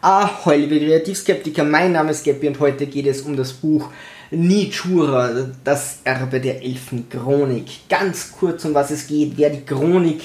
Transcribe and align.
Ahoi, 0.00 0.58
liebe 0.58 0.78
Kreativskeptiker, 0.78 1.64
mein 1.64 1.90
Name 1.90 2.12
ist 2.12 2.22
Geppi 2.22 2.46
und 2.46 2.60
heute 2.60 2.86
geht 2.86 3.06
es 3.08 3.22
um 3.22 3.36
das 3.36 3.52
Buch 3.52 3.90
Nichura, 4.30 5.48
das 5.64 5.98
Erbe 6.04 6.40
der 6.40 6.62
Elfenchronik. 6.62 7.88
Ganz 7.88 8.30
kurz, 8.30 8.64
um 8.64 8.74
was 8.74 8.92
es 8.92 9.08
geht. 9.08 9.32
Wer 9.34 9.50
die 9.50 9.64
Chronik 9.64 10.20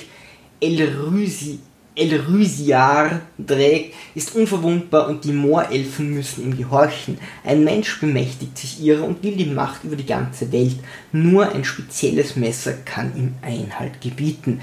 Elrüsi, 0.60 1.58
Elrüsiar 1.96 3.22
trägt, 3.48 3.96
ist 4.14 4.36
unverwundbar 4.36 5.08
und 5.08 5.24
die 5.24 5.34
Moorelfen 5.34 6.14
müssen 6.14 6.44
ihm 6.44 6.56
gehorchen. 6.56 7.18
Ein 7.44 7.64
Mensch 7.64 8.00
bemächtigt 8.00 8.56
sich 8.56 8.80
ihrer 8.80 9.04
und 9.04 9.24
will 9.24 9.36
die 9.36 9.48
Macht 9.48 9.86
über 9.86 9.96
die 9.96 10.06
ganze 10.06 10.52
Welt. 10.52 10.78
Nur 11.12 11.52
ein 11.52 11.64
spezielles 11.64 12.36
Messer 12.36 12.74
kann 12.86 13.18
ihm 13.18 13.34
Einhalt 13.42 14.02
gebieten. 14.02 14.62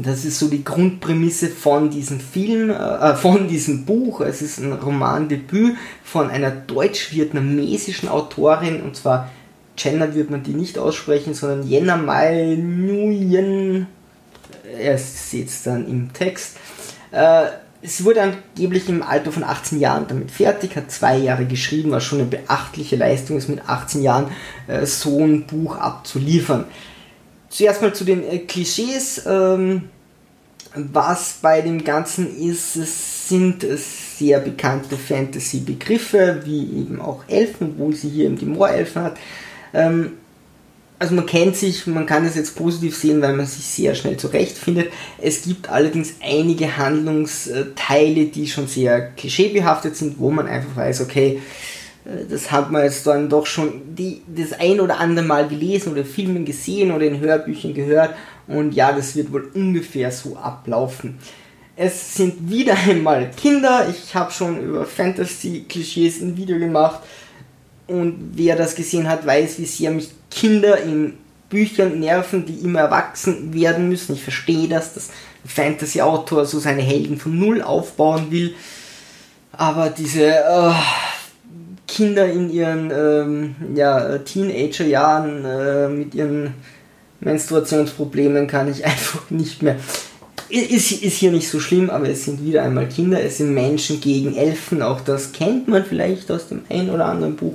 Das 0.00 0.24
ist 0.24 0.38
so 0.38 0.46
die 0.46 0.62
Grundprämisse 0.62 1.48
von 1.48 1.90
diesem 1.90 2.20
Film, 2.20 2.70
äh, 2.70 3.16
von 3.16 3.48
diesem 3.48 3.84
Buch. 3.84 4.20
Es 4.20 4.42
ist 4.42 4.58
ein 4.58 4.72
Romandebüt 4.72 5.76
von 6.04 6.30
einer 6.30 6.50
deutsch-vietnamesischen 6.52 8.08
Autorin 8.08 8.82
und 8.82 8.94
zwar 8.94 9.30
Jenna 9.76 10.14
wird 10.14 10.30
man 10.30 10.42
die 10.42 10.54
nicht 10.54 10.78
aussprechen, 10.78 11.34
sondern 11.34 11.66
Jenna 11.66 11.96
Mai 11.96 12.56
Nguyen. 12.56 13.86
Er 14.78 14.98
sieht 14.98 15.48
es 15.48 15.64
dann 15.64 15.88
im 15.88 16.12
Text. 16.12 16.56
Äh, 17.10 17.46
es 17.82 18.04
wurde 18.04 18.22
angeblich 18.22 18.88
im 18.88 19.02
Alter 19.02 19.32
von 19.32 19.44
18 19.44 19.80
Jahren 19.80 20.06
damit 20.08 20.30
fertig, 20.30 20.76
hat 20.76 20.90
zwei 20.90 21.16
Jahre 21.16 21.44
geschrieben, 21.44 21.90
was 21.90 22.04
schon 22.04 22.20
eine 22.20 22.28
beachtliche 22.28 22.96
Leistung 22.96 23.36
ist, 23.36 23.48
mit 23.48 23.68
18 23.68 24.02
Jahren 24.02 24.30
äh, 24.68 24.86
so 24.86 25.24
ein 25.24 25.46
Buch 25.46 25.76
abzuliefern. 25.76 26.66
Zuerst 27.50 27.82
mal 27.82 27.94
zu 27.94 28.04
den 28.04 28.28
äh, 28.28 28.38
Klischees. 28.38 29.22
Ähm, 29.26 29.90
was 30.74 31.38
bei 31.40 31.60
dem 31.60 31.82
Ganzen 31.82 32.38
ist, 32.38 32.76
es 32.76 33.28
sind 33.28 33.66
sehr 33.76 34.38
bekannte 34.40 34.96
Fantasy-Begriffe, 34.96 36.42
wie 36.44 36.80
eben 36.80 37.00
auch 37.00 37.24
Elfen, 37.26 37.72
obwohl 37.72 37.94
sie 37.94 38.10
hier 38.10 38.26
eben 38.26 38.36
die 38.36 38.46
Moorelfen 38.46 39.02
hat. 39.02 39.16
Ähm, 39.72 40.12
also 40.98 41.14
man 41.14 41.26
kennt 41.26 41.56
sich, 41.56 41.86
man 41.86 42.06
kann 42.06 42.24
es 42.26 42.34
jetzt 42.34 42.56
positiv 42.56 42.96
sehen, 42.96 43.22
weil 43.22 43.34
man 43.34 43.46
sich 43.46 43.64
sehr 43.64 43.94
schnell 43.94 44.16
zurechtfindet. 44.16 44.90
Es 45.18 45.42
gibt 45.42 45.68
allerdings 45.68 46.14
einige 46.20 46.76
Handlungsteile, 46.76 48.26
die 48.26 48.48
schon 48.48 48.66
sehr 48.66 49.10
klischeebehaftet 49.12 49.96
sind, 49.96 50.18
wo 50.18 50.30
man 50.30 50.48
einfach 50.48 50.76
weiß, 50.76 51.00
okay, 51.02 51.36
äh, 51.36 51.40
das 52.04 52.50
hat 52.50 52.70
man 52.70 52.84
jetzt 52.84 53.06
dann 53.06 53.28
doch 53.28 53.46
schon 53.46 53.94
die, 53.94 54.22
das 54.26 54.58
ein 54.58 54.80
oder 54.80 54.98
andere 54.98 55.26
Mal 55.26 55.46
gelesen 55.48 55.92
oder 55.92 56.04
Filmen 56.04 56.44
gesehen 56.44 56.92
oder 56.92 57.04
in 57.04 57.20
Hörbüchern 57.20 57.74
gehört 57.74 58.14
und 58.46 58.74
ja, 58.74 58.92
das 58.92 59.14
wird 59.14 59.32
wohl 59.32 59.50
ungefähr 59.54 60.10
so 60.10 60.36
ablaufen. 60.36 61.18
Es 61.76 62.14
sind 62.14 62.50
wieder 62.50 62.76
einmal 62.88 63.30
Kinder. 63.36 63.86
Ich 63.90 64.14
habe 64.14 64.32
schon 64.32 64.62
über 64.62 64.84
Fantasy-Klischees 64.84 66.22
ein 66.22 66.36
Video 66.36 66.58
gemacht 66.58 67.00
und 67.86 68.32
wer 68.34 68.56
das 68.56 68.74
gesehen 68.74 69.08
hat, 69.08 69.26
weiß, 69.26 69.58
wie 69.58 69.66
sehr 69.66 69.90
mich 69.90 70.10
Kinder 70.30 70.80
in 70.80 71.14
Büchern 71.48 72.00
nerven, 72.00 72.44
die 72.44 72.56
immer 72.56 72.80
erwachsen 72.80 73.54
werden 73.54 73.88
müssen. 73.88 74.14
Ich 74.14 74.22
verstehe 74.22 74.68
das, 74.68 74.94
dass 74.94 75.08
ein 75.44 75.48
Fantasy-Autor 75.48 76.44
so 76.44 76.58
seine 76.58 76.82
Helden 76.82 77.18
von 77.18 77.38
Null 77.38 77.62
aufbauen 77.62 78.30
will. 78.30 78.54
Aber 79.52 79.90
diese 79.90 80.26
äh, 80.26 80.72
Kinder 81.88 82.30
in 82.30 82.50
ihren 82.50 82.92
ähm, 82.94 83.56
ja, 83.74 84.18
Teenager-Jahren 84.18 85.44
äh, 85.44 85.88
mit 85.88 86.14
ihren 86.14 86.54
Menstruationsproblemen 87.20 88.46
kann 88.46 88.70
ich 88.70 88.84
einfach 88.84 89.28
nicht 89.30 89.62
mehr. 89.62 89.76
Ist, 90.50 90.92
ist 90.92 91.16
hier 91.16 91.32
nicht 91.32 91.48
so 91.48 91.60
schlimm, 91.60 91.90
aber 91.90 92.08
es 92.08 92.24
sind 92.24 92.42
wieder 92.44 92.62
einmal 92.62 92.88
Kinder, 92.88 93.22
es 93.22 93.38
sind 93.38 93.52
Menschen 93.52 94.00
gegen 94.00 94.34
Elfen, 94.34 94.80
auch 94.80 95.00
das 95.00 95.32
kennt 95.32 95.68
man 95.68 95.84
vielleicht 95.84 96.30
aus 96.30 96.48
dem 96.48 96.62
ein 96.70 96.88
oder 96.88 97.06
anderen 97.06 97.36
Buch. 97.36 97.54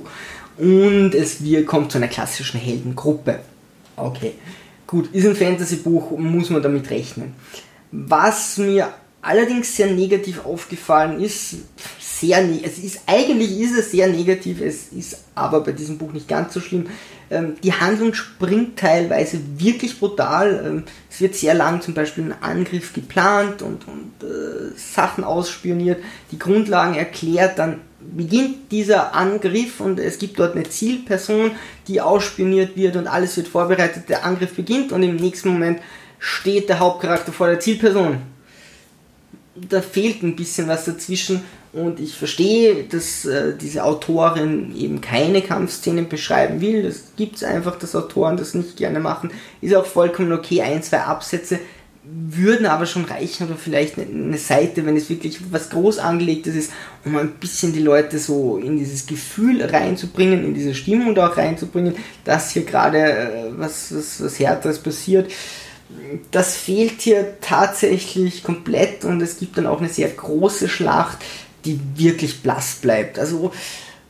Und 0.58 1.12
es 1.14 1.42
wir, 1.42 1.64
kommt 1.64 1.90
zu 1.90 1.98
einer 1.98 2.06
klassischen 2.06 2.60
Heldengruppe. 2.60 3.40
Okay, 3.96 4.34
gut, 4.86 5.12
ist 5.12 5.26
ein 5.26 5.34
Fantasy-Buch, 5.34 6.16
muss 6.18 6.50
man 6.50 6.62
damit 6.62 6.88
rechnen. 6.90 7.34
Was 7.90 8.58
mir 8.58 8.90
allerdings 9.22 9.76
sehr 9.76 9.88
negativ 9.88 10.44
aufgefallen 10.44 11.20
ist, 11.20 11.56
sehr, 12.20 12.42
ne 12.42 12.60
es 12.64 12.78
ist, 12.78 13.00
eigentlich 13.06 13.58
ist 13.60 13.76
es 13.76 13.90
sehr 13.90 14.08
negativ, 14.08 14.60
es 14.60 14.88
ist 14.92 15.18
aber 15.34 15.60
bei 15.60 15.72
diesem 15.72 15.98
Buch 15.98 16.12
nicht 16.12 16.28
ganz 16.28 16.54
so 16.54 16.60
schlimm. 16.60 16.86
Ähm, 17.30 17.56
die 17.62 17.72
Handlung 17.72 18.14
springt 18.14 18.78
teilweise 18.78 19.40
wirklich 19.56 19.98
brutal. 19.98 20.62
Ähm, 20.64 20.82
es 21.10 21.20
wird 21.20 21.34
sehr 21.34 21.54
lang 21.54 21.80
zum 21.80 21.94
Beispiel 21.94 22.24
ein 22.24 22.42
Angriff 22.42 22.92
geplant 22.92 23.62
und, 23.62 23.86
und 23.88 24.28
äh, 24.28 24.76
Sachen 24.76 25.24
ausspioniert, 25.24 26.02
die 26.30 26.38
Grundlagen 26.38 26.94
erklärt, 26.94 27.58
dann 27.58 27.80
beginnt 27.98 28.70
dieser 28.70 29.14
Angriff 29.14 29.80
und 29.80 29.98
es 29.98 30.18
gibt 30.18 30.38
dort 30.38 30.54
eine 30.54 30.68
Zielperson, 30.68 31.52
die 31.88 32.00
ausspioniert 32.00 32.76
wird 32.76 32.96
und 32.96 33.06
alles 33.06 33.36
wird 33.36 33.48
vorbereitet, 33.48 34.08
der 34.08 34.24
Angriff 34.24 34.54
beginnt 34.54 34.92
und 34.92 35.02
im 35.02 35.16
nächsten 35.16 35.48
Moment 35.48 35.80
steht 36.18 36.68
der 36.68 36.78
Hauptcharakter 36.78 37.32
vor 37.32 37.48
der 37.48 37.60
Zielperson. 37.60 38.18
Da 39.56 39.80
fehlt 39.80 40.22
ein 40.22 40.36
bisschen 40.36 40.68
was 40.68 40.84
dazwischen 40.84 41.42
und 41.74 41.98
ich 41.98 42.16
verstehe, 42.16 42.84
dass 42.84 43.24
äh, 43.24 43.54
diese 43.60 43.84
Autorin 43.84 44.74
eben 44.76 45.00
keine 45.00 45.42
Kampfszenen 45.42 46.08
beschreiben 46.08 46.60
will. 46.60 46.84
Das 46.84 47.16
gibt 47.16 47.36
es 47.36 47.44
einfach, 47.44 47.76
dass 47.78 47.96
Autoren 47.96 48.36
das 48.36 48.54
nicht 48.54 48.76
gerne 48.76 49.00
machen. 49.00 49.30
Ist 49.60 49.74
auch 49.74 49.86
vollkommen 49.86 50.32
okay. 50.32 50.62
Ein, 50.62 50.82
zwei 50.84 51.00
Absätze 51.00 51.58
würden 52.04 52.66
aber 52.66 52.84
schon 52.86 53.06
reichen 53.06 53.46
oder 53.46 53.56
vielleicht 53.56 53.98
eine 53.98 54.36
Seite, 54.36 54.84
wenn 54.84 54.96
es 54.96 55.08
wirklich 55.08 55.40
was 55.50 55.70
groß 55.70 55.98
angelegtes 55.98 56.54
ist, 56.54 56.72
um 57.04 57.16
ein 57.16 57.32
bisschen 57.32 57.72
die 57.72 57.80
Leute 57.80 58.18
so 58.18 58.58
in 58.58 58.76
dieses 58.76 59.06
Gefühl 59.06 59.64
reinzubringen, 59.64 60.44
in 60.44 60.54
diese 60.54 60.74
Stimmung 60.74 61.14
da 61.14 61.28
auch 61.28 61.36
reinzubringen, 61.36 61.94
dass 62.24 62.50
hier 62.50 62.64
gerade 62.64 62.98
äh, 62.98 63.28
was, 63.56 63.92
was, 63.94 64.22
was 64.22 64.38
Härteres 64.38 64.78
passiert. 64.78 65.30
Das 66.30 66.56
fehlt 66.56 67.00
hier 67.00 67.40
tatsächlich 67.40 68.42
komplett 68.42 69.04
und 69.04 69.20
es 69.20 69.38
gibt 69.38 69.56
dann 69.56 69.66
auch 69.66 69.80
eine 69.80 69.88
sehr 69.88 70.08
große 70.08 70.68
Schlacht, 70.68 71.18
die 71.64 71.80
wirklich 71.96 72.42
blass 72.42 72.76
bleibt. 72.76 73.18
Also 73.18 73.52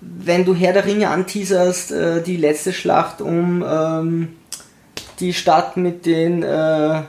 wenn 0.00 0.44
du 0.44 0.54
Herr 0.54 0.72
der 0.72 0.84
Ringe 0.84 1.09
anteaserst, 1.09 1.92
äh, 1.92 2.22
die 2.22 2.37
letzte 2.37 2.72
Schlacht 2.72 3.20
um 3.20 3.65
ähm, 3.66 4.28
die 5.20 5.32
Stadt 5.32 5.76
mit 5.76 6.06
den, 6.06 6.42
äh, 6.42 7.03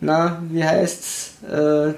na, 0.00 0.42
wie 0.50 0.64
heißt's, 0.64 1.34
äh, 1.50 1.94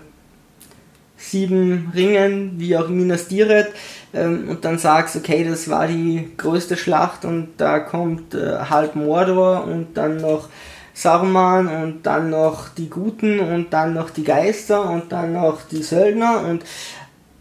sieben 1.16 1.90
Ringen, 1.94 2.52
wie 2.58 2.76
auch 2.76 2.88
Minas 2.88 3.28
Tirith, 3.28 3.68
ähm, 4.12 4.48
und 4.48 4.64
dann 4.64 4.78
sagst, 4.78 5.16
okay, 5.16 5.44
das 5.44 5.68
war 5.68 5.86
die 5.86 6.30
größte 6.36 6.76
Schlacht 6.76 7.24
und 7.24 7.48
da 7.56 7.80
kommt 7.80 8.34
äh, 8.34 8.58
halb 8.70 8.94
Mordor 8.94 9.64
und 9.64 9.94
dann 9.94 10.18
noch 10.18 10.48
Saruman 10.92 11.66
und 11.66 12.06
dann 12.06 12.30
noch 12.30 12.68
die 12.68 12.88
Guten 12.88 13.40
und 13.40 13.72
dann 13.72 13.94
noch 13.94 14.10
die 14.10 14.22
Geister 14.22 14.88
und 14.88 15.10
dann 15.10 15.32
noch 15.32 15.62
die 15.62 15.82
Söldner 15.82 16.44
und 16.48 16.62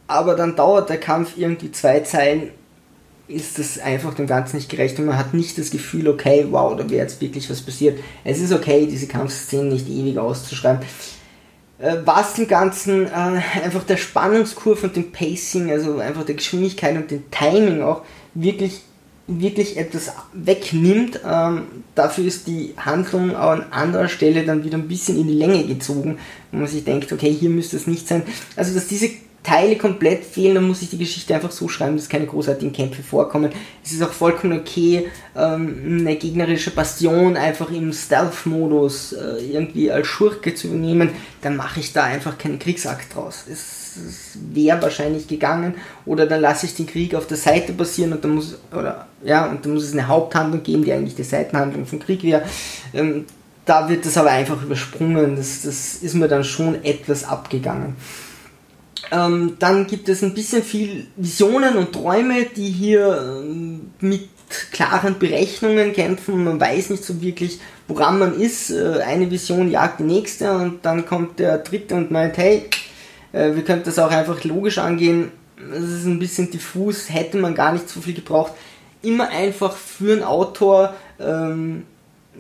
aber 0.08 0.36
dann 0.36 0.56
dauert 0.56 0.90
der 0.90 1.00
Kampf 1.00 1.38
irgendwie 1.38 1.72
zwei 1.72 2.02
Zeilen, 2.02 2.52
ist 3.28 3.58
das 3.58 3.80
einfach 3.80 4.14
dem 4.14 4.28
Ganzen 4.28 4.58
nicht 4.58 4.70
gerecht 4.70 5.00
und 5.00 5.06
man 5.06 5.18
hat 5.18 5.34
nicht 5.34 5.58
das 5.58 5.72
Gefühl, 5.72 6.08
okay, 6.08 6.46
wow, 6.52 6.76
da 6.76 6.90
wäre 6.90 7.04
jetzt 7.04 7.22
wirklich 7.22 7.50
was 7.50 7.62
passiert. 7.62 8.00
Es 8.24 8.40
ist 8.40 8.52
okay, 8.52 8.86
diese 8.86 9.08
Kampfszenen 9.08 9.70
nicht 9.70 9.90
ewig 9.90 10.18
auszuschreiben. 10.18 10.86
Äh, 11.80 11.98
was 12.06 12.34
dem 12.36 12.48
Ganzen 12.48 13.08
äh, 13.08 13.42
einfach 13.64 13.84
der 13.84 13.98
Spannungskurve 13.98 14.88
und 14.88 14.96
dem 14.96 15.12
Pacing, 15.12 15.72
also 15.72 16.00
einfach 16.00 16.26
der 16.26 16.36
Geschwindigkeit 16.36 16.96
und 16.96 17.12
dem 17.12 17.30
Timing 17.32 17.82
auch 17.82 18.02
wirklich 18.34 18.82
wirklich 19.28 19.78
etwas 19.78 20.12
wegnimmt. 20.34 21.22
Ähm, 21.26 21.64
dafür 21.96 22.26
ist 22.26 22.48
die 22.48 22.74
Handlung 22.78 23.36
an 23.36 23.66
anderer 23.72 24.10
Stelle 24.10 24.44
dann 24.44 24.64
wieder 24.64 24.78
ein 24.78 24.88
bisschen 24.88 25.18
in 25.18 25.28
die 25.28 25.34
Länge 25.34 25.64
gezogen, 25.64 26.20
wo 26.52 26.58
man 26.58 26.68
sich 26.68 26.84
denkt, 26.84 27.12
okay, 27.12 27.32
hier 27.32 27.50
müsste 27.50 27.78
es 27.78 27.88
nicht 27.88 28.08
sein. 28.08 28.24
Also, 28.56 28.74
dass 28.74 28.88
diese 28.88 29.10
Teile 29.44 29.78
komplett 29.78 30.24
fehlen, 30.24 30.56
dann 30.56 30.64
muss 30.64 30.82
ich 30.82 30.90
die 30.90 30.98
Geschichte 30.98 31.36
einfach 31.36 31.52
so 31.52 31.68
schreiben, 31.68 31.98
dass 31.98 32.08
keine 32.08 32.26
großartigen 32.26 32.72
Kämpfe 32.72 33.04
vorkommen. 33.04 33.52
Es 33.84 33.92
ist 33.92 34.02
auch 34.02 34.12
vollkommen 34.12 34.58
okay, 34.58 35.10
ähm, 35.36 36.00
eine 36.00 36.16
gegnerische 36.16 36.72
Bastion 36.72 37.36
einfach 37.36 37.70
im 37.70 37.92
Stealth-Modus 37.92 39.14
äh, 39.14 39.46
irgendwie 39.52 39.92
als 39.92 40.08
Schurke 40.08 40.56
zu 40.56 40.68
übernehmen. 40.68 41.10
Dann 41.42 41.58
mache 41.58 41.82
ich 41.82 41.92
da 41.92 42.04
einfach 42.04 42.38
keinen 42.38 42.58
Kriegsakt 42.58 43.14
draus. 43.14 43.44
Es, 43.52 43.98
es 43.98 44.38
wäre 44.54 44.82
wahrscheinlich 44.82 45.28
gegangen. 45.28 45.76
Oder 46.06 46.26
dann 46.26 46.40
lasse 46.40 46.66
ich 46.66 46.76
den 46.76 46.88
Krieg 46.88 47.14
auf 47.14 47.28
der 47.28 47.38
Seite 47.38 47.74
passieren 47.74 48.14
und 48.14 48.24
dann 48.24 48.36
muss, 48.36 48.58
oder, 48.72 49.08
ja, 49.26 49.46
und 49.50 49.66
dann 49.66 49.74
muss 49.74 49.84
es 49.84 49.92
eine 49.92 50.08
Haupthandlung 50.08 50.64
geben, 50.64 50.86
die 50.86 50.94
eigentlich 50.94 51.16
die 51.16 51.24
Seitenhandlung 51.24 51.86
vom 51.86 52.00
Krieg 52.00 52.24
wäre. 52.24 52.44
Ähm, 52.94 53.26
da 53.66 53.90
wird 53.90 54.06
das 54.06 54.18
aber 54.18 54.32
einfach 54.32 54.62
übersprungen. 54.64 55.36
Das, 55.36 55.64
das 55.64 55.96
ist 55.96 56.16
mir 56.16 56.30
dann 56.30 56.46
schon 56.46 56.84
etwas 56.84 57.26
abgegangen. 57.26 57.96
Ähm, 59.14 59.58
dann 59.60 59.86
gibt 59.86 60.10
es 60.10 60.24
ein 60.24 60.34
bisschen 60.34 60.64
viel 60.64 61.06
Visionen 61.16 61.78
und 61.78 61.94
Träume, 61.94 62.46
die 62.56 62.70
hier 62.70 63.42
ähm, 63.44 63.92
mit 64.00 64.28
klaren 64.72 65.20
Berechnungen 65.20 65.94
kämpfen. 65.94 66.44
Man 66.44 66.60
weiß 66.60 66.90
nicht 66.90 67.04
so 67.04 67.22
wirklich, 67.22 67.60
woran 67.88 68.18
man 68.18 68.40
ist. 68.40 68.72
Äh, 68.72 69.02
eine 69.06 69.30
Vision 69.30 69.70
jagt 69.70 70.00
die 70.00 70.04
nächste 70.04 70.52
und 70.54 70.84
dann 70.84 71.06
kommt 71.06 71.38
der 71.38 71.60
dritte 71.60 71.96
und 71.96 72.12
meint, 72.12 72.38
hey, 72.38 72.66
Äh, 73.34 73.56
wir 73.56 73.64
könnten 73.64 73.86
das 73.86 74.00
auch 74.00 74.12
einfach 74.12 74.44
logisch 74.44 74.78
angehen. 74.78 75.32
Es 75.72 75.84
ist 75.84 76.06
ein 76.06 76.20
bisschen 76.20 76.52
diffus, 76.52 77.10
hätte 77.10 77.38
man 77.38 77.56
gar 77.56 77.74
nicht 77.74 77.90
so 77.90 78.00
viel 78.00 78.14
gebraucht. 78.14 78.54
Immer 79.02 79.30
einfach 79.30 79.76
für 79.76 80.14
einen 80.14 80.24
Autor 80.24 80.94
ähm, 81.20 81.84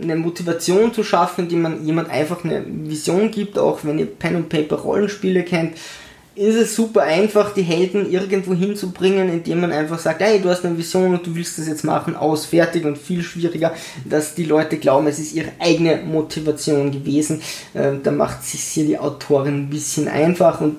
eine 0.02 0.16
Motivation 0.16 0.94
zu 0.94 1.04
schaffen, 1.04 1.46
indem 1.46 1.64
man 1.64 1.86
jemand 1.86 2.10
einfach 2.10 2.44
eine 2.44 2.64
Vision 2.66 3.32
gibt, 3.32 3.58
auch 3.58 3.80
wenn 3.84 4.00
ihr 4.00 4.06
Pen 4.06 4.36
und 4.36 4.50
Paper 4.50 4.78
Rollenspiele 4.78 5.44
kennt 5.44 5.78
ist 6.36 6.56
es 6.56 6.76
super 6.76 7.04
einfach, 7.04 7.54
die 7.54 7.62
Helden 7.62 8.12
irgendwo 8.12 8.56
hinzubringen, 8.56 9.30
indem 9.30 9.62
man 9.62 9.72
einfach 9.72 10.00
sagt, 10.00 10.22
hey, 10.22 10.42
du 10.42 10.50
hast 10.50 10.66
eine 10.66 10.78
Vision 10.78 11.14
und 11.14 11.28
du 11.28 11.36
willst 11.36 11.60
das 11.60 11.68
jetzt 11.68 11.84
machen, 11.84 12.16
aus, 12.16 12.46
fertig 12.46 12.86
und 12.86 12.98
viel 12.98 13.22
schwieriger, 13.22 13.74
dass 14.04 14.34
die 14.34 14.46
Leute 14.46 14.78
glauben, 14.78 15.06
es 15.08 15.20
ist 15.20 15.34
ihre 15.34 15.52
eigene 15.60 15.98
Motivation 15.98 16.92
gewesen. 16.92 17.42
Äh, 17.76 17.94
da 18.02 18.12
macht 18.12 18.44
sich 18.44 18.62
hier 18.62 18.86
die 18.86 18.98
Autorin 18.98 19.66
ein 19.66 19.70
bisschen 19.70 20.08
einfach 20.08 20.60
und 20.60 20.78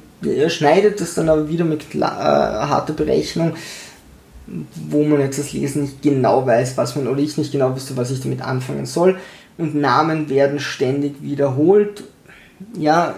schneidet 0.49 1.01
das 1.01 1.15
dann 1.15 1.29
aber 1.29 1.49
wieder 1.49 1.65
mit 1.65 1.95
äh, 1.95 2.01
harter 2.01 2.95
Berechnung, 2.95 3.55
wo 4.89 5.05
man 5.05 5.21
jetzt 5.21 5.39
das 5.39 5.53
Lesen 5.53 5.83
nicht 5.83 6.03
genau 6.03 6.47
weiß, 6.47 6.77
was 6.77 6.97
man 6.97 7.07
oder 7.07 7.21
ich 7.21 7.39
nicht 7.39 7.53
genau 7.53 7.75
wüsste, 7.77 7.97
was 7.97 8.11
ich 8.11 8.21
damit 8.21 8.43
anfangen 8.43 8.87
soll. 8.87 9.19
Und 9.57 9.77
Namen 9.77 10.29
werden 10.29 10.59
ständig 10.59 11.23
wiederholt. 11.23 12.03
Ja, 12.77 13.15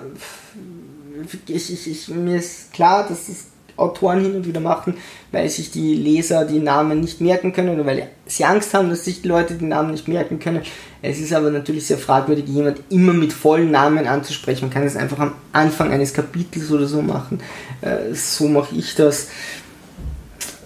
ich, 1.46 1.73
ich, 1.73 1.90
ich, 1.90 2.08
mir 2.08 2.37
ist 2.37 2.73
klar, 2.73 3.06
dass 3.08 3.26
das 3.26 3.46
Autoren 3.76 4.20
hin 4.20 4.37
und 4.37 4.46
wieder 4.46 4.61
machen, 4.61 4.94
weil 5.32 5.49
sich 5.49 5.70
die 5.70 5.94
Leser 5.94 6.44
die 6.44 6.58
Namen 6.58 7.00
nicht 7.00 7.20
merken 7.20 7.52
können 7.52 7.75
oder 7.75 7.84
weil 7.84 8.08
sie 8.26 8.44
Angst 8.44 8.73
haben, 8.75 8.88
dass 8.88 9.05
sich 9.05 9.23
die 9.23 9.28
Leute 9.28 9.55
die 9.55 9.67
Namen 9.67 9.90
nicht 9.90 10.08
merken 10.08 10.38
können. 10.38 10.62
Es 11.02 11.20
ist 11.20 11.32
aber 11.32 11.50
natürlich 11.50 11.87
sehr 11.87 11.99
fragwürdig, 11.99 12.46
jemand 12.46 12.81
immer 12.88 13.12
mit 13.12 13.32
vollen 13.32 13.70
Namen 13.70 14.06
anzusprechen. 14.06 14.67
Man 14.67 14.70
kann 14.70 14.84
es 14.84 14.96
einfach 14.96 15.19
am 15.19 15.32
Anfang 15.52 15.93
eines 15.93 16.14
Kapitels 16.14 16.70
oder 16.70 16.87
so 16.87 17.02
machen. 17.02 17.40
Äh, 17.82 18.14
so 18.14 18.49
mache 18.49 18.75
ich 18.75 18.94
das. 18.94 19.28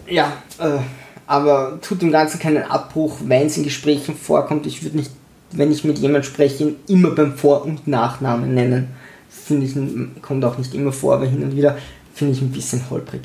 Ja, 0.09 0.33
äh, 0.59 0.79
aber 1.27 1.79
tut 1.81 2.03
dem 2.03 2.13
Ganzen 2.13 2.41
keinen 2.41 2.63
Abbruch, 2.63 3.19
wenn 3.25 3.47
es 3.47 3.57
in 3.57 3.65
Gesprächen 3.65 4.17
vorkommt. 4.17 4.67
Ich 4.67 4.83
würde 4.83 4.97
nicht, 4.97 5.11
wenn 5.53 5.73
ich 5.73 5.85
mit 5.85 5.99
jemandem 5.99 6.31
spreche, 6.31 6.65
ihn 6.65 6.77
immer 6.89 7.11
beim 7.11 7.37
Vor- 7.37 7.65
und 7.65 7.87
Nachnamen 7.87 8.55
nennen 8.55 9.00
finde 9.31 9.67
ich, 9.67 10.23
kommt 10.23 10.45
auch 10.45 10.59
nicht 10.59 10.75
immer 10.75 10.93
vor, 10.93 11.15
aber 11.15 11.27
hin 11.27 11.43
und 11.43 11.57
wieder 11.57 11.79
finde 12.15 12.35
ich 12.35 12.43
ein 12.43 12.51
bisschen 12.51 12.83
holprig. 12.91 13.23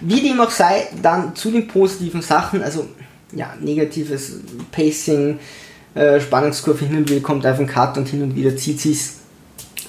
Wie 0.00 0.20
dem 0.20 0.40
auch 0.40 0.50
sei, 0.50 0.88
dann 1.02 1.34
zu 1.34 1.50
den 1.50 1.66
positiven 1.66 2.22
Sachen, 2.22 2.62
also 2.62 2.86
ja, 3.32 3.54
negatives 3.60 4.36
Pacing, 4.70 5.38
äh, 5.94 6.20
Spannungskurve 6.20 6.84
hin 6.84 6.98
und 6.98 7.10
wieder 7.10 7.20
kommt 7.20 7.44
einfach 7.44 7.62
ein 7.62 7.66
Cut 7.66 7.96
und 7.98 8.08
hin 8.08 8.22
und 8.22 8.36
wieder 8.36 8.56
zieht 8.56 8.80
sich's. 8.80 9.14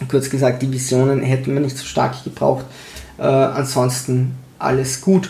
Kurz 0.10 0.30
gesagt, 0.30 0.62
die 0.62 0.72
Visionen 0.72 1.22
hätten 1.22 1.54
wir 1.54 1.60
nicht 1.60 1.78
so 1.78 1.84
stark 1.84 2.24
gebraucht. 2.24 2.66
Äh, 3.18 3.24
ansonsten 3.24 4.36
alles 4.60 5.02
gut. 5.02 5.30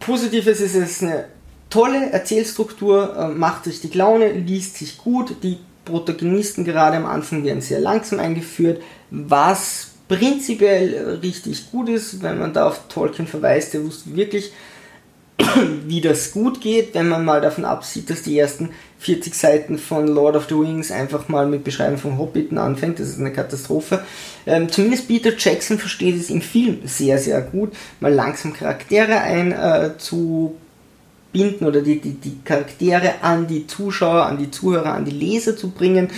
Positives 0.00 0.60
ist 0.60 0.74
es 0.74 1.02
eine 1.02 1.26
tolle 1.70 2.10
Erzählstruktur, 2.10 3.16
äh, 3.16 3.28
macht 3.28 3.66
richtig 3.66 3.94
Laune, 3.94 4.32
liest 4.32 4.76
sich 4.76 4.98
gut, 4.98 5.36
die 5.42 5.58
Protagonisten 5.84 6.64
gerade 6.64 6.96
am 6.96 7.06
Anfang 7.06 7.44
werden 7.44 7.60
sehr 7.60 7.80
langsam 7.80 8.20
eingeführt, 8.20 8.82
was 9.10 9.92
prinzipiell 10.08 11.18
richtig 11.22 11.70
gut 11.70 11.88
ist, 11.88 12.22
wenn 12.22 12.38
man 12.38 12.52
da 12.52 12.68
auf 12.68 12.88
Tolkien 12.88 13.26
verweist, 13.26 13.74
der 13.74 13.84
wusste 13.84 14.14
wirklich, 14.14 14.52
wie 15.86 16.00
das 16.00 16.32
gut 16.32 16.60
geht, 16.60 16.94
wenn 16.94 17.08
man 17.08 17.24
mal 17.24 17.40
davon 17.40 17.64
absieht, 17.64 18.10
dass 18.10 18.22
die 18.22 18.38
ersten 18.38 18.70
40 18.98 19.34
Seiten 19.34 19.78
von 19.78 20.06
Lord 20.06 20.36
of 20.36 20.46
the 20.48 20.54
Rings 20.54 20.90
einfach 20.90 21.28
mal 21.28 21.46
mit 21.46 21.64
Beschreibung 21.64 21.98
von 21.98 22.18
Hobbiten 22.18 22.58
anfängt. 22.58 23.00
Das 23.00 23.08
ist 23.08 23.18
eine 23.18 23.32
Katastrophe. 23.32 24.04
Ähm, 24.46 24.68
zumindest 24.68 25.08
Peter 25.08 25.32
Jackson 25.36 25.78
versteht 25.78 26.16
es 26.16 26.30
im 26.30 26.40
Film 26.40 26.80
sehr, 26.84 27.18
sehr 27.18 27.40
gut, 27.40 27.72
mal 28.00 28.12
langsam 28.12 28.52
Charaktere 28.52 29.20
ein 29.20 29.52
äh, 29.52 29.96
binden 31.34 31.66
oder 31.66 31.82
die, 31.82 32.00
die, 32.00 32.14
die 32.14 32.38
Charaktere 32.44 33.20
an 33.20 33.46
die 33.46 33.66
Zuschauer, 33.66 34.24
an 34.24 34.38
die 34.38 34.50
Zuhörer, 34.50 34.94
an 34.94 35.04
die 35.04 35.10
Leser 35.10 35.56
zu 35.56 35.70
bringen 35.70 36.08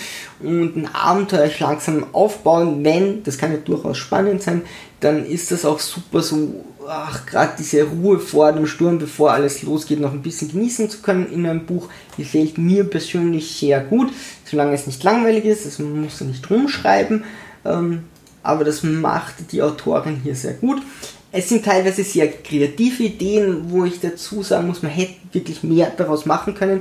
und 0.40 0.76
ein 0.76 0.88
Abenteuer 0.94 1.50
langsam 1.58 2.06
aufbauen. 2.12 2.84
Wenn, 2.84 3.24
das 3.24 3.38
kann 3.38 3.50
ja 3.50 3.58
durchaus 3.58 3.96
spannend 3.96 4.42
sein, 4.42 4.62
dann 5.00 5.24
ist 5.26 5.50
das 5.50 5.64
auch 5.64 5.80
super 5.80 6.22
so, 6.22 6.64
ach, 6.86 7.26
gerade 7.26 7.54
diese 7.58 7.82
Ruhe 7.84 8.18
vor 8.18 8.52
dem 8.52 8.66
Sturm, 8.66 8.98
bevor 8.98 9.32
alles 9.32 9.62
losgeht, 9.62 10.00
noch 10.00 10.12
ein 10.12 10.22
bisschen 10.22 10.52
genießen 10.52 10.90
zu 10.90 11.00
können 11.00 11.32
in 11.32 11.46
einem 11.46 11.66
Buch, 11.66 11.88
gefällt 12.16 12.58
mir 12.58 12.84
persönlich 12.84 13.58
sehr 13.58 13.80
gut, 13.80 14.12
solange 14.44 14.74
es 14.74 14.86
nicht 14.86 15.02
langweilig 15.02 15.44
ist, 15.44 15.80
man 15.80 16.02
muss 16.02 16.20
nicht 16.20 16.48
rumschreiben, 16.48 17.24
ähm, 17.64 18.04
aber 18.42 18.64
das 18.64 18.82
macht 18.82 19.50
die 19.50 19.62
Autorin 19.62 20.20
hier 20.22 20.36
sehr 20.36 20.54
gut. 20.54 20.80
Es 21.36 21.50
sind 21.50 21.66
teilweise 21.66 22.02
sehr 22.02 22.28
kreative 22.28 23.02
Ideen, 23.02 23.70
wo 23.70 23.84
ich 23.84 24.00
dazu 24.00 24.42
sagen 24.42 24.68
muss, 24.68 24.82
man 24.82 24.90
hätte 24.90 25.16
wirklich 25.32 25.62
mehr 25.62 25.92
daraus 25.94 26.24
machen 26.24 26.54
können, 26.54 26.80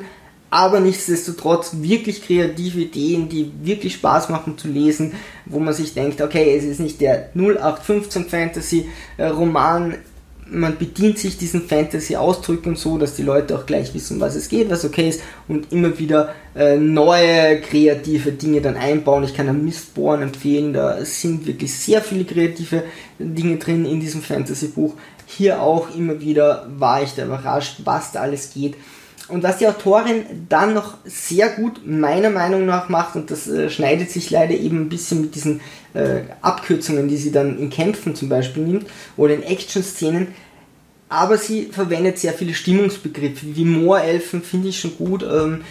aber 0.49 0.79
nichtsdestotrotz 0.79 1.71
wirklich 1.81 2.25
kreative 2.25 2.79
Ideen, 2.79 3.27
die 3.27 3.51
wirklich 3.63 3.95
Spaß 3.95 4.29
machen 4.29 4.57
zu 4.57 4.69
lesen, 4.69 5.11
wo 5.45 5.59
man 5.59 5.73
sich 5.73 5.93
denkt, 5.93 6.21
okay, 6.21 6.55
es 6.55 6.63
ist 6.63 6.79
nicht 6.79 7.01
der 7.01 7.31
0815 7.35 8.29
Fantasy 8.29 8.89
Roman 9.19 9.95
man 10.47 10.77
bedient 10.77 11.17
sich 11.17 11.37
diesen 11.37 11.67
Fantasy-Ausdrücken 11.67 12.75
so, 12.75 12.97
dass 12.97 13.15
die 13.15 13.23
Leute 13.23 13.57
auch 13.57 13.65
gleich 13.65 13.93
wissen, 13.93 14.19
was 14.19 14.35
es 14.35 14.47
geht, 14.47 14.69
was 14.69 14.85
okay 14.85 15.09
ist 15.09 15.21
und 15.47 15.71
immer 15.71 15.97
wieder 15.97 16.35
äh, 16.55 16.77
neue 16.77 17.59
kreative 17.61 18.31
Dinge 18.31 18.61
dann 18.61 18.75
einbauen. 18.77 19.23
Ich 19.23 19.33
kann 19.33 19.49
am 19.49 19.65
Mistborn 19.65 20.21
empfehlen, 20.21 20.73
da 20.73 21.03
sind 21.03 21.47
wirklich 21.47 21.73
sehr 21.73 22.01
viele 22.01 22.25
kreative 22.25 22.83
Dinge 23.17 23.57
drin 23.57 23.85
in 23.85 23.99
diesem 23.99 24.21
Fantasy-Buch. 24.21 24.93
Hier 25.25 25.61
auch 25.61 25.95
immer 25.95 26.21
wieder 26.21 26.67
war 26.77 27.01
ich 27.01 27.15
da 27.15 27.25
überrascht, 27.25 27.81
was 27.83 28.11
da 28.11 28.21
alles 28.21 28.53
geht. 28.53 28.75
Und 29.27 29.41
was 29.41 29.57
die 29.57 29.67
Autorin 29.67 30.45
dann 30.49 30.75
noch 30.75 30.97
sehr 31.03 31.49
gut 31.49 31.81
meiner 31.85 32.29
Meinung 32.29 32.65
nach 32.65 32.89
macht, 32.89 33.15
und 33.15 33.31
das 33.31 33.47
äh, 33.47 33.69
schneidet 33.69 34.11
sich 34.11 34.29
leider 34.29 34.53
eben 34.53 34.81
ein 34.81 34.89
bisschen 34.89 35.21
mit 35.21 35.33
diesen 35.33 35.61
äh, 35.93 36.21
Abkürzungen, 36.41 37.07
die 37.07 37.17
sie 37.17 37.31
dann 37.31 37.57
in 37.57 37.71
Kämpfen 37.71 38.15
zum 38.15 38.29
Beispiel 38.29 38.63
nimmt 38.63 38.85
oder 39.17 39.33
in 39.33 39.41
Action-Szenen, 39.41 40.27
aber 41.09 41.37
sie 41.37 41.69
verwendet 41.71 42.19
sehr 42.19 42.33
viele 42.33 42.53
Stimmungsbegriffe, 42.53 43.55
wie 43.55 43.65
Moorelfen 43.65 44.41
finde 44.43 44.69
ich 44.69 44.79
schon 44.79 44.97
gut. 44.97 45.23
Ähm, 45.23 45.61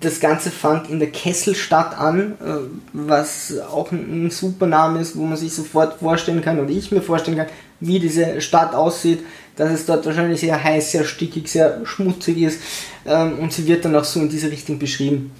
das 0.00 0.20
Ganze 0.20 0.50
fängt 0.50 0.88
in 0.88 1.00
der 1.00 1.10
Kesselstadt 1.10 1.98
an, 1.98 2.32
äh, 2.40 2.54
was 2.92 3.58
auch 3.70 3.92
ein, 3.92 4.26
ein 4.26 4.30
super 4.30 4.66
Name 4.66 5.00
ist, 5.00 5.16
wo 5.16 5.24
man 5.24 5.36
sich 5.36 5.52
sofort 5.52 5.98
vorstellen 5.98 6.42
kann, 6.42 6.58
oder 6.58 6.70
ich 6.70 6.90
mir 6.90 7.02
vorstellen 7.02 7.36
kann, 7.36 7.48
wie 7.80 7.98
diese 7.98 8.40
Stadt 8.40 8.74
aussieht 8.74 9.24
dass 9.56 9.72
es 9.72 9.86
dort 9.86 10.04
wahrscheinlich 10.06 10.40
sehr 10.40 10.62
heiß, 10.62 10.92
sehr 10.92 11.04
stickig, 11.04 11.48
sehr 11.48 11.80
schmutzig 11.84 12.38
ist 12.38 12.60
ähm, 13.06 13.38
und 13.38 13.52
sie 13.52 13.66
wird 13.66 13.84
dann 13.84 13.96
auch 13.96 14.04
so 14.04 14.20
in 14.20 14.28
diese 14.28 14.50
Richtung 14.50 14.78
beschrieben. 14.78 15.30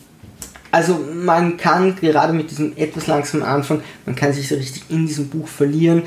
Also 0.71 0.99
man 1.15 1.57
kann 1.57 1.95
gerade 1.97 2.33
mit 2.33 2.50
diesem 2.50 2.77
etwas 2.77 3.07
langsamen 3.07 3.47
Anfang, 3.47 3.83
man 4.07 4.17
kann 4.17 4.33
sich 4.33 4.49
so 4.49 4.57
richtig 4.57 4.83
in 4.88 5.07
diesem 5.07 5.29
Buch 5.29 5.47
verlieren. 5.47 6.03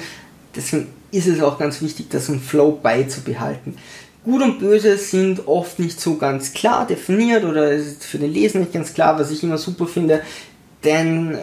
Deswegen 0.56 0.88
ist 1.12 1.28
es 1.28 1.42
auch 1.42 1.58
ganz 1.58 1.82
wichtig, 1.82 2.08
das 2.10 2.28
ein 2.28 2.42
Flow 2.42 2.78
beizubehalten. 2.82 3.78
Gut 4.26 4.42
und 4.42 4.60
Böse 4.60 4.98
sind 4.98 5.48
oft 5.48 5.80
nicht 5.80 6.02
so 6.02 6.18
ganz 6.18 6.52
klar 6.52 6.86
definiert 6.86 7.46
oder 7.46 7.72
ist 7.72 8.04
für 8.04 8.18
den 8.18 8.34
Leser 8.34 8.60
nicht 8.60 8.74
ganz 8.74 8.94
klar, 8.94 9.18
was 9.18 9.32
ich 9.32 9.42
immer 9.42 9.58
super 9.58 9.88
finde, 9.88 10.22
denn 10.84 11.36
äh, 11.36 11.38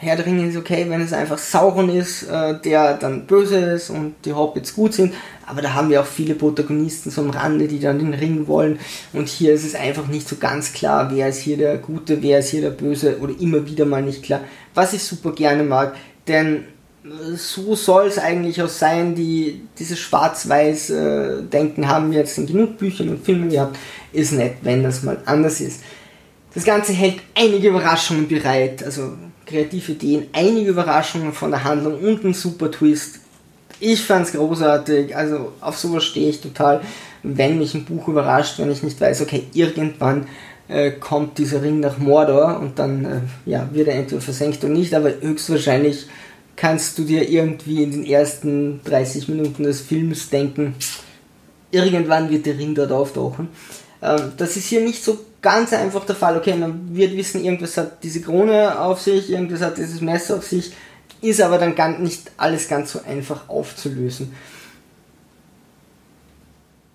Herr 0.00 0.16
der 0.16 0.26
Ringe 0.26 0.46
ist 0.46 0.56
okay, 0.56 0.86
wenn 0.88 1.00
es 1.00 1.12
einfach 1.12 1.38
Sauron 1.38 1.88
ist, 1.88 2.22
äh, 2.24 2.58
der 2.60 2.94
dann 2.94 3.26
böse 3.26 3.58
ist 3.58 3.90
und 3.90 4.14
die 4.24 4.32
Hobbits 4.32 4.74
gut 4.74 4.94
sind, 4.94 5.12
aber 5.46 5.60
da 5.60 5.74
haben 5.74 5.90
wir 5.90 6.00
auch 6.00 6.06
viele 6.06 6.34
Protagonisten 6.34 7.10
so 7.10 7.22
am 7.22 7.30
Rande, 7.30 7.68
die 7.68 7.80
dann 7.80 7.98
den 7.98 8.14
Ring 8.14 8.46
wollen. 8.46 8.78
Und 9.12 9.28
hier 9.28 9.54
ist 9.54 9.64
es 9.64 9.74
einfach 9.74 10.06
nicht 10.06 10.28
so 10.28 10.36
ganz 10.36 10.72
klar, 10.72 11.10
wer 11.12 11.28
ist 11.28 11.40
hier 11.40 11.56
der 11.56 11.78
Gute, 11.78 12.22
wer 12.22 12.38
ist 12.38 12.50
hier 12.50 12.60
der 12.60 12.70
Böse 12.70 13.18
oder 13.18 13.32
immer 13.40 13.66
wieder 13.66 13.84
mal 13.84 14.02
nicht 14.02 14.22
klar, 14.22 14.40
was 14.74 14.92
ich 14.92 15.02
super 15.02 15.32
gerne 15.32 15.64
mag, 15.64 15.96
denn 16.28 16.64
äh, 17.04 17.36
so 17.36 17.74
soll 17.74 18.06
es 18.06 18.18
eigentlich 18.18 18.62
auch 18.62 18.68
sein, 18.68 19.14
die, 19.14 19.62
dieses 19.78 19.98
Schwarz-Weiß-Denken 19.98 21.88
haben 21.88 22.12
wir 22.12 22.20
jetzt 22.20 22.38
in 22.38 22.46
genug 22.46 22.78
Büchern 22.78 23.08
und 23.08 23.24
Filmen 23.24 23.50
gehabt, 23.50 23.76
ist 24.12 24.32
nett, 24.32 24.56
wenn 24.62 24.82
das 24.82 25.02
mal 25.02 25.18
anders 25.24 25.60
ist. 25.60 25.80
Das 26.54 26.64
Ganze 26.64 26.92
hält 26.92 27.20
einige 27.34 27.68
Überraschungen 27.68 28.28
bereit, 28.28 28.82
also 28.82 29.12
kreative 29.48 29.92
Ideen, 29.92 30.26
einige 30.32 30.70
Überraschungen 30.70 31.32
von 31.32 31.50
der 31.50 31.64
Handlung 31.64 31.98
und 32.00 32.24
ein 32.24 32.34
super 32.34 32.70
Twist. 32.70 33.20
Ich 33.80 34.02
fand's 34.02 34.32
großartig, 34.32 35.16
also 35.16 35.52
auf 35.60 35.78
sowas 35.78 36.04
stehe 36.04 36.30
ich 36.30 36.40
total, 36.40 36.80
wenn 37.22 37.58
mich 37.58 37.74
ein 37.74 37.84
Buch 37.84 38.08
überrascht, 38.08 38.58
wenn 38.58 38.70
ich 38.70 38.82
nicht 38.82 39.00
weiß, 39.00 39.22
okay, 39.22 39.44
irgendwann 39.52 40.26
äh, 40.68 40.92
kommt 40.92 41.38
dieser 41.38 41.62
Ring 41.62 41.80
nach 41.80 41.98
Mordor 41.98 42.60
und 42.60 42.78
dann 42.78 43.04
äh, 43.04 43.20
ja, 43.46 43.68
wird 43.72 43.88
er 43.88 43.94
entweder 43.94 44.20
versenkt 44.20 44.62
oder 44.64 44.72
nicht, 44.72 44.94
aber 44.94 45.12
höchstwahrscheinlich 45.20 46.06
kannst 46.56 46.98
du 46.98 47.04
dir 47.04 47.28
irgendwie 47.28 47.82
in 47.84 47.92
den 47.92 48.04
ersten 48.04 48.80
30 48.84 49.28
Minuten 49.28 49.62
des 49.62 49.80
Films 49.80 50.28
denken, 50.28 50.74
irgendwann 51.70 52.30
wird 52.30 52.46
der 52.46 52.58
Ring 52.58 52.74
dort 52.74 52.92
auftauchen. 52.92 53.48
Ähm, 54.02 54.32
das 54.36 54.56
ist 54.56 54.66
hier 54.66 54.80
nicht 54.80 55.02
so 55.02 55.18
ganz 55.42 55.72
einfach 55.72 56.04
der 56.04 56.16
Fall. 56.16 56.36
Okay, 56.36 56.54
man 56.54 56.94
wird 56.94 57.16
wissen, 57.16 57.44
irgendwas 57.44 57.76
hat 57.76 58.02
diese 58.02 58.20
Krone 58.20 58.78
auf 58.80 59.00
sich, 59.00 59.30
irgendwas 59.30 59.60
hat 59.60 59.78
dieses 59.78 60.00
Messer 60.00 60.36
auf 60.36 60.46
sich. 60.46 60.72
ist 61.20 61.40
aber 61.40 61.58
dann 61.58 61.74
ganz, 61.74 61.98
nicht 61.98 62.30
alles 62.36 62.68
ganz 62.68 62.92
so 62.92 63.00
einfach 63.06 63.48
aufzulösen. 63.48 64.34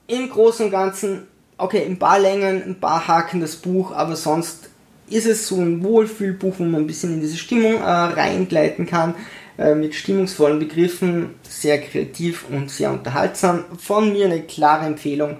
Im 0.07 0.29
Großen 0.29 0.65
und 0.65 0.71
Ganzen, 0.71 1.27
okay, 1.57 1.85
ein 1.85 1.99
paar 1.99 2.19
Längen, 2.19 2.63
ein 2.63 2.79
paar 2.79 3.07
Haken 3.07 3.41
das 3.41 3.55
Buch, 3.55 3.91
aber 3.91 4.15
sonst 4.15 4.69
ist 5.09 5.25
es 5.25 5.47
so 5.47 5.59
ein 5.59 5.83
Wohlfühlbuch, 5.83 6.55
wo 6.57 6.63
man 6.63 6.81
ein 6.81 6.87
bisschen 6.87 7.13
in 7.13 7.21
diese 7.21 7.37
Stimmung 7.37 7.75
äh, 7.75 7.83
reingleiten 7.83 8.85
kann, 8.85 9.15
äh, 9.57 9.75
mit 9.75 9.93
stimmungsvollen 9.93 10.59
Begriffen, 10.59 11.35
sehr 11.43 11.79
kreativ 11.79 12.45
und 12.49 12.71
sehr 12.71 12.91
unterhaltsam. 12.91 13.65
Von 13.77 14.11
mir 14.11 14.25
eine 14.25 14.41
klare 14.41 14.85
Empfehlung. 14.85 15.37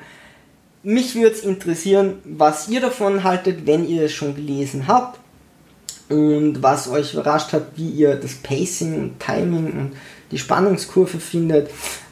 Mich 0.86 1.16
würde 1.16 1.30
es 1.30 1.44
interessieren, 1.44 2.16
was 2.26 2.68
ihr 2.68 2.82
davon 2.82 3.24
haltet, 3.24 3.66
wenn 3.66 3.88
ihr 3.88 4.04
es 4.04 4.12
schon 4.12 4.36
gelesen 4.36 4.86
habt 4.86 5.18
und 6.10 6.62
was 6.62 6.90
euch 6.90 7.14
überrascht 7.14 7.54
hat, 7.54 7.68
wie 7.78 7.90
ihr 7.90 8.16
das 8.16 8.34
Pacing 8.36 8.94
und 9.00 9.20
Timing 9.20 9.72
und 9.72 9.92
die 10.32 10.38
Spannungskurve 10.38 11.20
findet 11.20 11.70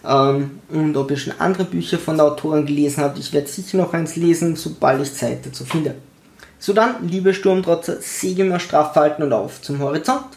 ähm, 0.07 0.61
und 0.69 0.95
ob 0.95 1.11
ihr 1.11 1.17
schon 1.17 1.33
andere 1.37 1.65
Bücher 1.65 1.99
von 1.99 2.15
der 2.15 2.27
Autorin 2.27 2.65
gelesen 2.65 3.03
habt. 3.03 3.19
Ich 3.19 3.33
werde 3.33 3.47
sicher 3.47 3.77
noch 3.77 3.93
eins 3.93 4.15
lesen, 4.15 4.55
sobald 4.55 5.01
ich 5.01 5.13
Zeit 5.13 5.45
dazu 5.45 5.65
finde. 5.65 5.95
So 6.57 6.71
dann, 6.71 7.05
liebe 7.05 7.33
Sturmtrotzer, 7.33 7.97
Segel 7.99 8.47
mal 8.47 8.61
straff 8.61 8.95
halten 8.95 9.23
und 9.23 9.33
auf 9.33 9.61
zum 9.61 9.79
Horizont. 9.79 10.27